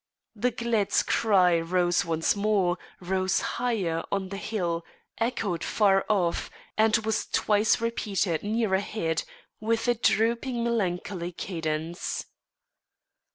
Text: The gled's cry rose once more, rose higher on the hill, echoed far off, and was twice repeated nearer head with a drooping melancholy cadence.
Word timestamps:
The 0.35 0.49
gled's 0.49 1.03
cry 1.03 1.59
rose 1.59 2.03
once 2.03 2.35
more, 2.35 2.79
rose 2.99 3.39
higher 3.39 4.01
on 4.11 4.29
the 4.29 4.37
hill, 4.37 4.83
echoed 5.19 5.63
far 5.63 6.07
off, 6.09 6.49
and 6.75 6.97
was 7.05 7.27
twice 7.27 7.79
repeated 7.79 8.41
nearer 8.41 8.79
head 8.79 9.21
with 9.59 9.87
a 9.87 9.93
drooping 9.93 10.63
melancholy 10.63 11.31
cadence. 11.33 12.25